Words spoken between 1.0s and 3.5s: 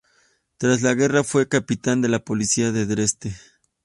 fue capitán de la Policía de Dresde.